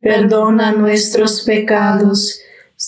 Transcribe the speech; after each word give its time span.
perdona 0.00 0.72
nuestros 0.72 1.42
pecados, 1.42 2.40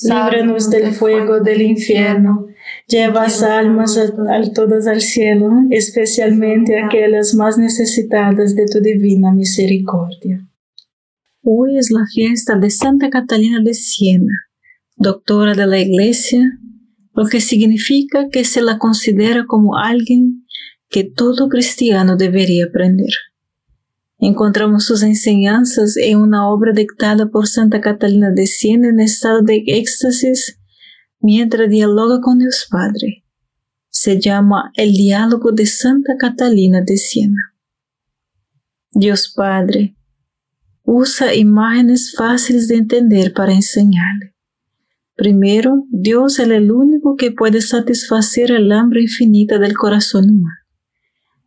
líbranos 0.03 0.71
del 0.71 0.93
fuego 0.93 1.41
del 1.41 1.63
infierno, 1.63 2.47
lleva 2.87 3.27
almas 3.27 3.97
a, 3.97 4.53
todas 4.53 4.87
al 4.87 5.01
cielo, 5.01 5.51
especialmente 5.71 6.79
aquellas 6.79 7.35
más 7.35 7.59
necesitadas 7.59 8.55
de 8.55 8.67
tu 8.67 8.81
divina 8.81 9.33
misericordia. 9.33 10.47
Hoy 11.43 11.79
es 11.79 11.91
la 11.91 12.05
fiesta 12.13 12.59
de 12.59 12.71
Santa 12.71 13.11
Catalina 13.11 13.61
de 13.63 13.75
Siena, 13.75 14.33
doctora 14.97 15.55
de 15.55 15.67
la 15.67 15.81
Iglesia, 15.81 16.43
lo 17.15 17.27
que 17.27 17.41
significa 17.41 18.29
que 18.29 18.45
se 18.45 18.61
la 18.61 18.79
considera 18.79 19.45
como 19.47 19.77
alguien 19.77 20.45
que 20.89 21.05
todo 21.05 21.49
cristiano 21.49 22.17
debería 22.17 22.67
aprender. 22.67 23.11
Encontramos 24.21 24.85
sus 24.85 25.05
enseñanzas 25.05 25.97
en 25.97 26.19
una 26.19 26.49
obra 26.49 26.73
dictada 26.73 27.31
por 27.31 27.47
Santa 27.47 27.81
Catalina 27.81 28.31
de 28.33 28.47
Siena 28.47 28.89
en 28.89 28.99
estado 28.99 29.43
de 29.43 29.63
éxtasis 29.67 30.59
mientras 31.21 31.71
dialoga 31.71 32.21
con 32.21 32.39
Dios 32.39 32.67
Padre. 32.69 33.25
Se 33.91 34.21
llama 34.21 34.73
El 34.75 34.93
diálogo 34.93 35.53
de 35.53 35.67
Santa 35.67 36.17
Catalina 36.19 36.83
de 36.83 36.97
Siena. 36.97 37.55
Dios 38.91 39.33
Padre 39.35 39.97
usa 40.83 41.35
imágenes 41.35 42.15
fáciles 42.17 42.67
de 42.67 42.77
entender 42.77 43.33
para 43.33 43.53
enseñarle. 43.53 44.35
Primero, 45.15 45.85
Dios 45.91 46.39
es 46.39 46.49
el 46.49 46.73
único 46.73 47.15
que 47.17 47.31
puede 47.31 47.61
satisfacer 47.61 48.51
el 48.51 48.73
hambre 48.73 49.03
infinita 49.03 49.59
del 49.59 49.77
corazón 49.77 50.31
humano. 50.31 50.59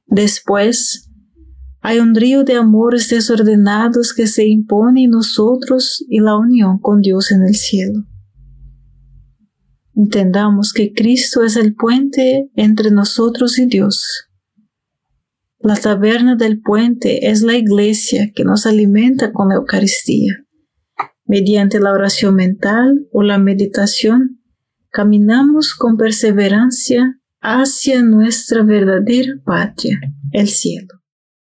Después, 0.05 1.10
hay 1.81 1.99
un 1.99 2.13
río 2.13 2.43
de 2.43 2.55
amores 2.55 3.09
desordenados 3.09 4.13
que 4.13 4.27
se 4.27 4.47
impone 4.47 5.05
en 5.05 5.11
nosotros 5.11 6.05
y 6.07 6.19
la 6.19 6.37
unión 6.37 6.77
con 6.79 7.01
Dios 7.01 7.31
en 7.31 7.41
el 7.41 7.55
cielo. 7.55 8.03
Entendamos 9.95 10.73
que 10.73 10.93
Cristo 10.93 11.43
es 11.43 11.55
el 11.55 11.73
puente 11.73 12.49
entre 12.55 12.91
nosotros 12.91 13.57
y 13.57 13.65
Dios. 13.65 14.29
La 15.59 15.75
taberna 15.75 16.35
del 16.35 16.61
puente 16.61 17.29
es 17.29 17.41
la 17.41 17.55
iglesia 17.55 18.31
que 18.33 18.43
nos 18.43 18.65
alimenta 18.67 19.33
con 19.33 19.49
la 19.49 19.55
Eucaristía. 19.55 20.45
Mediante 21.25 21.79
la 21.79 21.91
oración 21.91 22.35
mental 22.35 23.07
o 23.11 23.23
la 23.23 23.39
meditación, 23.39 24.39
caminamos 24.91 25.73
con 25.73 25.97
perseverancia 25.97 27.19
hacia 27.41 28.03
nuestra 28.03 28.63
verdadera 28.63 29.33
patria, 29.43 29.99
el 30.31 30.47
cielo. 30.47 31.00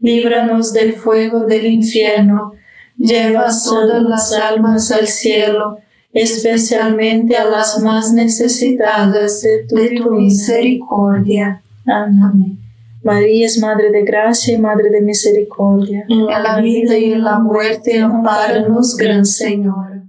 líbranos 0.00 0.72
del 0.72 0.94
fuego 0.94 1.44
del 1.46 1.66
infierno, 1.66 2.54
lleva 2.96 3.46
todas 3.64 4.02
las 4.02 4.32
almas 4.32 4.90
al 4.90 5.06
cielo, 5.06 5.78
especialmente 6.12 7.36
a 7.36 7.44
las 7.44 7.80
más 7.80 8.12
necesitadas 8.12 9.42
de 9.42 9.66
tu, 9.68 10.10
misericordia. 10.12 11.62
Amén. 11.86 12.58
María 13.02 13.46
es 13.46 13.58
Madre 13.58 13.90
de 13.90 14.04
Gracia 14.04 14.54
y 14.54 14.58
Madre 14.58 14.90
de 14.90 15.00
Misericordia. 15.00 16.04
En 16.08 16.26
la 16.26 16.60
vida 16.60 16.98
y 16.98 17.12
en 17.12 17.24
la 17.24 17.38
muerte, 17.38 17.98
amparanos, 17.98 18.96
Gran 18.96 19.24
Señor. 19.24 20.02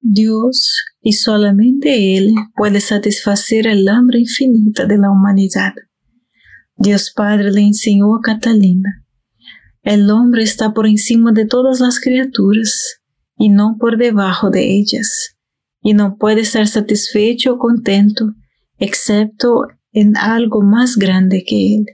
Dios 0.00 0.84
y 1.02 1.12
solamente 1.12 2.16
Él 2.16 2.34
puede 2.56 2.80
satisfacer 2.80 3.66
el 3.66 3.88
hambre 3.88 4.20
infinita 4.20 4.86
de 4.86 4.96
la 4.96 5.10
humanidad. 5.10 5.74
Dios 6.76 7.12
Padre 7.14 7.50
le 7.50 7.60
enseñó 7.60 8.14
a 8.14 8.20
Catalina. 8.22 9.04
El 9.82 10.10
hombre 10.10 10.42
está 10.42 10.72
por 10.72 10.86
encima 10.86 11.32
de 11.32 11.46
todas 11.46 11.80
las 11.80 12.00
criaturas 12.00 13.00
y 13.36 13.48
no 13.48 13.76
por 13.78 13.96
debajo 13.96 14.50
de 14.50 14.76
ellas, 14.76 15.36
y 15.80 15.94
no 15.94 16.16
puede 16.16 16.40
estar 16.40 16.66
satisfecho 16.66 17.54
o 17.54 17.58
contento 17.58 18.34
excepto 18.78 19.66
en 19.92 20.16
algo 20.16 20.62
más 20.62 20.96
grande 20.96 21.44
que 21.46 21.74
Él. 21.74 21.86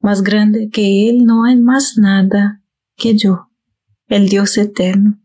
Más 0.00 0.22
grande 0.22 0.68
que 0.70 1.08
Él 1.08 1.24
no 1.24 1.44
hay 1.44 1.56
más 1.56 1.94
nada 1.96 2.62
que 2.96 3.16
yo, 3.16 3.48
el 4.08 4.28
Dios 4.28 4.56
eterno. 4.58 5.18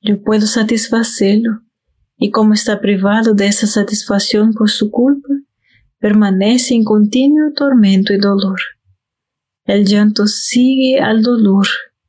Yo 0.00 0.22
puedo 0.22 0.46
satisfacerlo, 0.46 1.62
y 2.16 2.30
como 2.30 2.54
está 2.54 2.80
privado 2.80 3.34
de 3.34 3.46
esa 3.46 3.66
satisfacción 3.66 4.52
por 4.52 4.70
su 4.70 4.90
culpa, 4.90 5.28
permanece 5.98 6.74
en 6.74 6.84
continuo 6.84 7.52
tormento 7.54 8.12
y 8.12 8.18
dolor. 8.18 8.58
El 9.64 9.84
llanto 9.84 10.26
sigue 10.26 11.00
al 11.00 11.22
dolor, 11.22 11.66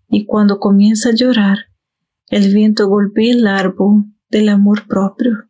y 0.10 0.26
cuando 0.26 0.60
comienza 0.60 1.10
a 1.10 1.16
llorar, 1.16 1.58
el 2.30 2.54
viento 2.54 2.88
golpea 2.88 3.34
el 3.34 3.48
árbol 3.48 4.06
del 4.30 4.50
amor 4.50 4.88
propio, 4.88 5.50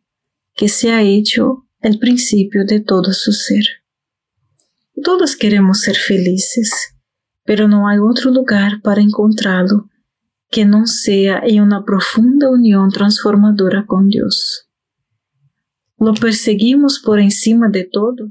que 0.54 0.68
se 0.68 0.92
ha 0.92 1.02
hecho 1.02 1.66
el 1.80 1.98
principio 1.98 2.64
de 2.66 2.80
todo 2.80 3.12
su 3.12 3.32
ser. 3.32 3.64
Todos 5.02 5.36
queremos 5.36 5.80
ser 5.80 5.96
felices, 5.96 6.94
pero 7.44 7.68
no 7.68 7.88
hay 7.88 7.98
otro 7.98 8.30
lugar 8.30 8.80
para 8.82 9.00
encontrarlo 9.00 9.88
que 10.50 10.64
no 10.64 10.86
sea 10.86 11.42
en 11.44 11.62
una 11.62 11.84
profunda 11.84 12.48
unión 12.48 12.90
transformadora 12.90 13.86
con 13.86 14.08
Dios. 14.08 14.68
Lo 15.98 16.14
perseguimos 16.14 17.00
por 17.00 17.18
encima 17.18 17.68
de 17.68 17.84
todo. 17.90 18.30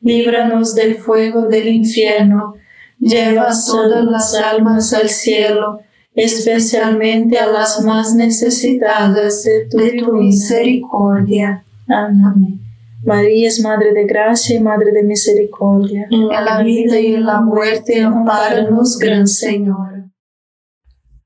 líbranos 0.00 0.74
del 0.74 0.96
fuego 0.96 1.42
del 1.48 1.68
infierno, 1.68 2.54
lleva 2.98 3.48
todas 3.66 4.04
las 4.04 4.34
almas 4.34 4.92
al 4.92 5.08
cielo, 5.08 5.80
especialmente 6.14 7.38
a 7.38 7.46
las 7.46 7.82
más 7.84 8.14
necesitadas 8.14 9.44
de 9.44 9.68
tu, 10.00 10.12
misericordia. 10.14 11.64
Amén. 11.88 12.60
María 13.04 13.48
es 13.48 13.60
Madre 13.60 13.92
de 13.94 14.04
Gracia 14.04 14.56
y 14.56 14.60
Madre 14.60 14.92
de 14.92 15.02
Misericordia. 15.04 16.08
En 16.10 16.28
la 16.28 16.62
vida 16.62 16.98
y 17.00 17.14
en 17.14 17.24
la 17.24 17.40
muerte, 17.40 18.02
amparanos, 18.02 18.98
Gran 18.98 19.26
Señor. 19.26 19.98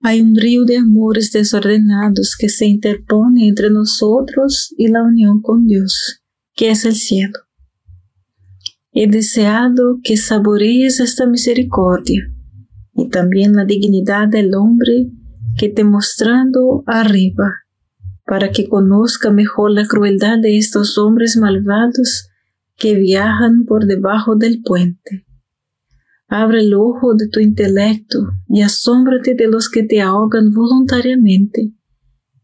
Hay 0.04 0.20
un 0.20 0.34
río 0.36 0.64
de 0.64 0.76
amores 0.76 1.30
desordenados 1.30 2.36
que 2.38 2.48
se 2.48 2.66
interpone 2.66 3.48
entre 3.48 3.70
nosotros 3.70 4.74
y 4.76 4.88
la 4.88 5.02
unión 5.02 5.40
con 5.40 5.66
Dios, 5.66 6.22
que 6.54 6.70
es 6.70 6.84
el 6.84 6.96
cielo. 6.96 7.38
He 8.94 9.06
deseado 9.06 10.00
que 10.04 10.18
saborees 10.18 11.00
esta 11.00 11.26
misericordia 11.26 12.22
y 12.94 13.08
también 13.08 13.54
la 13.54 13.64
dignidad 13.64 14.28
del 14.28 14.54
hombre 14.54 15.10
que 15.56 15.70
te 15.70 15.82
mostrando 15.82 16.84
arriba, 16.86 17.52
para 18.26 18.50
que 18.50 18.68
conozca 18.68 19.30
mejor 19.30 19.70
la 19.70 19.86
crueldad 19.86 20.38
de 20.40 20.58
estos 20.58 20.98
hombres 20.98 21.38
malvados 21.38 22.28
que 22.76 22.94
viajan 22.94 23.64
por 23.64 23.86
debajo 23.86 24.36
del 24.36 24.60
puente. 24.62 25.24
Abre 26.28 26.60
el 26.60 26.74
ojo 26.74 27.14
de 27.14 27.28
tu 27.28 27.40
intelecto 27.40 28.18
y 28.48 28.60
asómbrate 28.60 29.34
de 29.34 29.48
los 29.48 29.70
que 29.70 29.84
te 29.84 30.02
ahogan 30.02 30.52
voluntariamente 30.52 31.72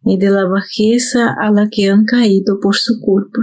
y 0.02 0.18
de 0.18 0.30
la 0.30 0.46
bajeza 0.46 1.34
a 1.38 1.50
la 1.50 1.68
que 1.70 1.90
han 1.90 2.04
caído 2.04 2.58
por 2.60 2.76
su 2.76 3.00
culpa, 3.00 3.40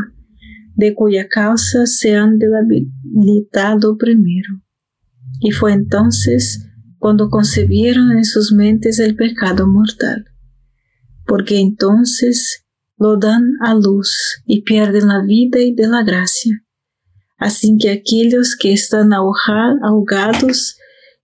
de 0.75 0.93
cuya 0.93 1.27
causa 1.27 1.85
se 1.85 2.15
han 2.15 2.37
debilitado 2.37 3.97
primero. 3.97 4.61
Y 5.39 5.51
fue 5.51 5.73
entonces 5.73 6.65
cuando 6.99 7.29
concebieron 7.29 8.11
en 8.11 8.25
sus 8.25 8.51
mentes 8.53 8.99
el 8.99 9.15
pecado 9.15 9.67
mortal, 9.67 10.25
porque 11.25 11.59
entonces 11.59 12.65
lo 12.97 13.17
dan 13.17 13.43
a 13.61 13.73
luz 13.73 14.41
y 14.45 14.61
pierden 14.63 15.07
la 15.07 15.21
vida 15.23 15.59
y 15.59 15.73
de 15.73 15.87
la 15.87 16.03
gracia. 16.03 16.63
Así 17.37 17.77
que 17.79 17.91
aquellos 17.91 18.55
que 18.55 18.71
están 18.73 19.11
ahogados 19.13 20.77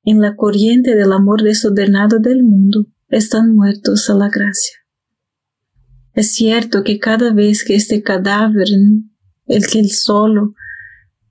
en 0.03 0.19
la 0.19 0.35
corriente 0.35 0.95
del 0.95 1.13
amor 1.13 1.41
desordenado 1.41 2.19
del 2.19 2.43
mundo 2.43 2.85
están 3.07 3.55
muertos 3.55 4.09
a 4.09 4.15
la 4.15 4.29
gracia. 4.29 4.75
Es 6.13 6.33
cierto 6.33 6.83
que 6.83 6.99
cada 6.99 7.33
vez 7.33 7.63
que 7.63 7.75
este 7.75 8.03
cadáver, 8.03 8.67
el 9.51 9.67
que 9.67 9.79
el 9.79 9.89
solo 9.89 10.55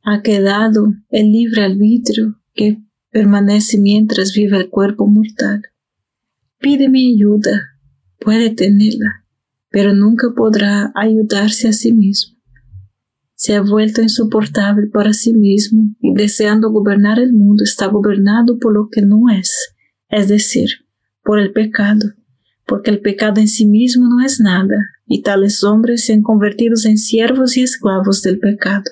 ha 0.02 0.22
quedado 0.22 0.92
el 1.08 1.32
libre 1.32 1.64
arbitrio 1.64 2.38
que 2.54 2.78
permanece 3.10 3.78
mientras 3.78 4.34
vive 4.34 4.58
el 4.58 4.68
cuerpo 4.68 5.06
mortal, 5.06 5.62
pide 6.58 6.90
mi 6.90 7.14
ayuda, 7.14 7.78
puede 8.18 8.50
tenerla, 8.50 9.24
pero 9.70 9.94
nunca 9.94 10.28
podrá 10.36 10.92
ayudarse 10.94 11.68
a 11.68 11.72
sí 11.72 11.92
mismo. 11.92 12.36
Se 13.34 13.56
ha 13.56 13.62
vuelto 13.62 14.02
insoportable 14.02 14.88
para 14.88 15.14
sí 15.14 15.32
mismo 15.32 15.94
y 16.00 16.12
deseando 16.12 16.70
gobernar 16.70 17.18
el 17.18 17.32
mundo 17.32 17.64
está 17.64 17.86
gobernado 17.86 18.58
por 18.58 18.74
lo 18.74 18.90
que 18.90 19.00
no 19.00 19.30
es, 19.30 19.74
es 20.10 20.28
decir, 20.28 20.68
por 21.24 21.40
el 21.40 21.52
pecado, 21.52 22.12
porque 22.66 22.90
el 22.90 23.00
pecado 23.00 23.40
en 23.40 23.48
sí 23.48 23.64
mismo 23.64 24.06
no 24.08 24.22
es 24.22 24.40
nada, 24.40 24.76
y 25.12 25.22
tales 25.22 25.64
hombres 25.64 26.06
se 26.06 26.12
han 26.12 26.22
convertido 26.22 26.76
en 26.84 26.96
siervos 26.96 27.56
y 27.56 27.64
esclavos 27.64 28.22
del 28.22 28.38
pecado. 28.38 28.84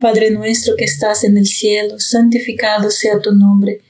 Padre 0.00 0.30
nuestro 0.30 0.76
que 0.76 0.86
estás 0.86 1.24
en 1.24 1.36
el 1.36 1.46
cielo, 1.46 2.00
santificado 2.00 2.90
sea 2.90 3.20
tu 3.20 3.32
nombre. 3.32 3.82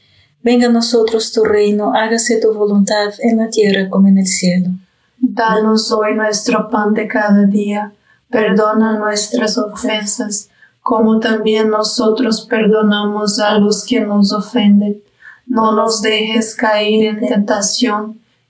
Venga 0.42 0.66
a 0.66 0.72
nosotros 0.72 1.30
tu 1.30 1.44
reino, 1.44 1.94
hágase 1.94 2.40
tu 2.40 2.52
voluntad 2.52 3.14
en 3.20 3.38
la 3.38 3.48
tierra 3.48 3.88
como 3.88 4.08
en 4.08 4.18
el 4.18 4.26
cielo. 4.26 4.70
Danos 5.18 5.92
hoy 5.92 6.16
nuestro 6.16 6.68
pan 6.68 6.94
de 6.94 7.06
cada 7.06 7.44
día, 7.44 7.92
perdona 8.28 8.98
nuestras 8.98 9.56
ofensas, 9.58 10.48
como 10.80 11.20
también 11.20 11.70
nosotros 11.70 12.44
perdonamos 12.50 13.38
a 13.38 13.56
los 13.56 13.84
que 13.84 14.00
nos 14.00 14.32
ofenden. 14.32 15.00
No 15.46 15.76
nos 15.76 16.02
dejes 16.02 16.56
caer 16.56 17.04
en 17.04 17.20
tentación, 17.20 18.20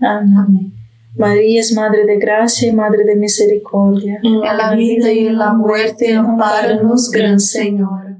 Amén. 0.00 0.72
María 1.16 1.60
es 1.60 1.72
Madre 1.72 2.04
de 2.04 2.18
Gracia 2.18 2.68
y 2.68 2.72
Madre 2.72 3.04
de 3.04 3.16
Misericordia. 3.16 4.20
En 4.22 4.40
la 4.40 4.74
vida 4.74 5.12
y 5.12 5.26
en 5.26 5.38
la 5.38 5.54
muerte, 5.54 6.14
amparanos, 6.14 7.10
Gran 7.10 7.40
Señor. 7.40 8.18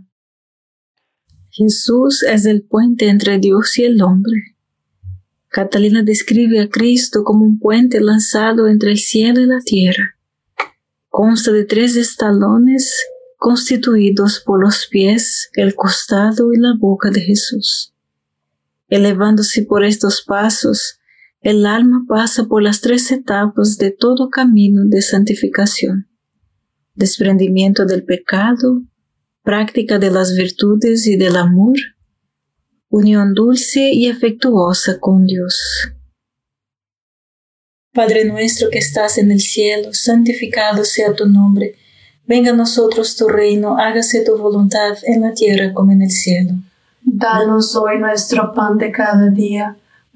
Jesús 1.51 2.23
es 2.23 2.47
el 2.47 2.63
puente 2.63 3.09
entre 3.09 3.39
Dios 3.39 3.79
y 3.79 3.85
el 3.85 4.03
hombre 4.03 4.57
Catalina 5.57 6.03
describe 6.03 6.61
a 6.61 6.69
Cristo 6.69 7.25
como 7.25 7.47
un 7.47 7.59
puente 7.59 7.99
lanzado 8.03 8.69
entre 8.69 8.91
el 8.91 8.99
cielo 8.99 9.41
y 9.41 9.47
la 9.47 9.61
tierra. 9.65 10.19
Consta 11.09 11.51
de 11.51 11.65
tres 11.65 11.97
estalones 11.97 12.95
constituidos 13.39 14.43
por 14.45 14.61
los 14.61 14.87
pies, 14.87 15.49
el 15.55 15.75
costado 15.75 16.53
y 16.53 16.59
la 16.59 16.75
boca 16.79 17.09
de 17.09 17.23
Jesús. 17.23 17.95
Elevándose 18.91 19.63
por 19.63 19.83
estos 19.83 20.23
pasos, 20.27 20.99
el 21.47 21.65
alma 21.65 22.05
pasa 22.09 22.47
por 22.47 22.61
las 22.61 22.81
tres 22.81 23.13
etapas 23.13 23.79
de 23.79 23.93
todo 23.93 24.31
camino 24.31 24.83
de 24.85 25.01
santificación. 25.01 26.09
Desprendimiento 26.97 27.87
del 27.87 28.03
pecado, 28.03 28.83
práctica 29.45 30.01
de 30.01 30.11
las 30.11 30.35
virtudes 30.35 31.07
y 31.07 31.17
del 31.17 31.37
amor, 31.37 31.77
unión 32.89 33.33
dulce 33.33 33.93
y 33.93 34.09
afectuosa 34.09 34.99
con 34.99 35.25
Dios. 35.25 35.93
Padre 37.95 38.25
nuestro 38.25 38.69
que 38.69 38.81
estás 38.81 39.17
en 39.17 39.31
el 39.31 39.41
cielo, 39.41 39.95
santificado 39.95 40.85
sea 40.85 41.15
tu 41.15 41.29
nombre. 41.29 41.77
Venga 42.27 42.51
a 42.51 42.57
nosotros 42.57 43.15
tu 43.15 43.29
reino, 43.29 43.79
hágase 43.79 44.25
tu 44.25 44.37
voluntad 44.37 44.99
en 45.05 45.23
la 45.23 45.33
tierra 45.33 45.73
como 45.73 45.93
en 45.93 46.03
el 46.03 46.11
cielo. 46.11 46.55
Danos 47.03 47.77
hoy 47.77 48.01
nuestro 48.01 48.53
pan 48.53 48.79
de 48.79 48.91
cada 48.91 49.29
día, 49.29 49.77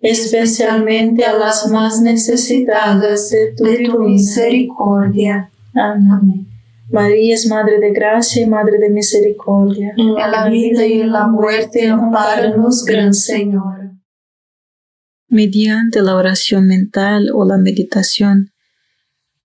especialmente 0.00 1.24
a 1.24 1.34
las 1.34 1.68
más 1.68 2.00
necesitadas 2.00 3.30
de 3.30 3.54
tu, 3.56 3.98
misericordia. 4.00 5.50
Amén. 5.74 6.46
María 6.90 7.34
es 7.34 7.46
Madre 7.46 7.78
de 7.78 7.92
Gracia 7.92 8.42
y 8.42 8.46
Madre 8.46 8.78
de 8.78 8.90
Misericordia. 8.90 9.92
En 9.96 10.14
la 10.14 10.48
vida 10.48 10.84
y 10.86 11.02
en 11.02 11.12
la 11.12 11.28
muerte, 11.28 11.88
amparanos, 11.88 12.84
Gran 12.84 13.14
Señor. 13.14 13.90
Mediante 15.28 16.02
la 16.02 16.16
oración 16.16 16.66
mental 16.66 17.30
o 17.32 17.44
la 17.44 17.56
meditación, 17.56 18.50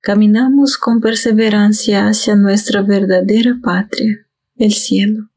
caminamos 0.02 0.78
con 0.78 1.00
perseverancia 1.02 2.08
hacia 2.08 2.36
nuestra 2.36 2.82
verdadera 2.82 3.60
patria, 3.62 4.26
el 4.56 4.74
cielo. 4.74 5.30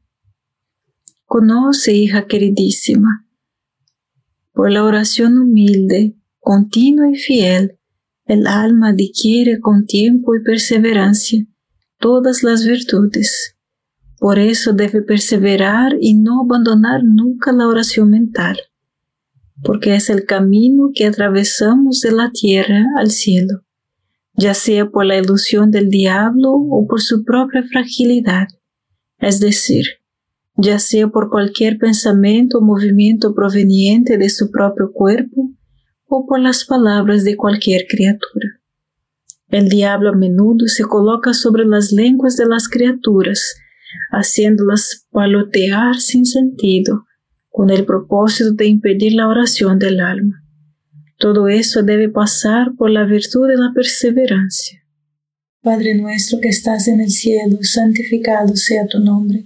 Conoce, 1.25 1.93
hija 1.93 2.25
queridísima, 2.25 3.27
por 4.53 4.71
la 4.71 4.83
oración 4.83 5.37
humilde, 5.37 6.15
continua 6.39 7.09
y 7.11 7.15
fiel, 7.15 7.79
el 8.25 8.45
alma 8.45 8.89
adquiere 8.89 9.59
con 9.59 9.85
tiempo 9.85 10.35
y 10.35 10.43
perseverancia 10.43 11.45
todas 11.99 12.43
las 12.43 12.65
virtudes. 12.65 13.55
Por 14.19 14.37
eso 14.37 14.73
debe 14.73 15.01
perseverar 15.01 15.95
y 15.99 16.15
no 16.15 16.43
abandonar 16.43 17.01
nunca 17.03 17.51
la 17.51 17.67
oración 17.67 18.09
mental, 18.09 18.57
porque 19.63 19.95
es 19.95 20.09
el 20.09 20.25
camino 20.25 20.91
que 20.93 21.05
atravesamos 21.05 22.01
de 22.01 22.11
la 22.11 22.31
tierra 22.31 22.85
al 22.97 23.11
cielo, 23.11 23.61
ya 24.33 24.53
sea 24.53 24.89
por 24.89 25.05
la 25.05 25.17
ilusión 25.17 25.71
del 25.71 25.89
diablo 25.89 26.51
o 26.51 26.85
por 26.87 27.01
su 27.01 27.23
propia 27.23 27.63
fragilidad, 27.63 28.47
es 29.19 29.39
decir, 29.39 29.85
ya 30.61 30.79
sea 30.79 31.07
por 31.07 31.29
cualquier 31.29 31.77
pensamiento 31.77 32.57
o 32.57 32.61
movimiento 32.61 33.33
proveniente 33.33 34.17
de 34.17 34.29
su 34.29 34.51
propio 34.51 34.91
cuerpo 34.91 35.49
o 36.05 36.25
por 36.27 36.39
las 36.39 36.65
palabras 36.65 37.23
de 37.23 37.37
cualquier 37.37 37.85
criatura. 37.87 38.59
El 39.47 39.69
diablo 39.69 40.09
a 40.09 40.15
menudo 40.15 40.67
se 40.67 40.83
coloca 40.83 41.33
sobre 41.33 41.65
las 41.65 41.91
lenguas 41.91 42.35
de 42.35 42.45
las 42.45 42.67
criaturas, 42.67 43.55
haciéndolas 44.11 45.07
palotear 45.11 45.95
sin 45.95 46.25
sentido, 46.25 47.05
con 47.49 47.69
el 47.69 47.85
propósito 47.85 48.51
de 48.51 48.67
impedir 48.67 49.13
la 49.13 49.27
oración 49.27 49.79
del 49.79 50.01
alma. 50.01 50.43
Todo 51.17 51.47
eso 51.47 51.83
debe 51.83 52.09
pasar 52.09 52.75
por 52.77 52.89
la 52.91 53.05
virtud 53.05 53.47
de 53.47 53.57
la 53.57 53.71
perseverancia. 53.73 54.79
Padre 55.61 55.95
nuestro 55.95 56.39
que 56.39 56.49
estás 56.49 56.87
en 56.87 57.01
el 57.01 57.09
cielo, 57.09 57.57
santificado 57.61 58.55
sea 58.55 58.87
tu 58.87 58.99
nombre. 58.99 59.45